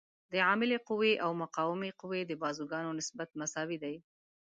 د 0.31 0.33
عاملې 0.47 0.77
قوې 0.87 1.13
او 1.23 1.31
مقاومې 1.41 1.91
قوې 2.01 2.21
د 2.25 2.31
بازوګانو 2.41 2.91
نسبت 2.99 3.29
مساوي 3.39 3.77
دی. 3.83 3.95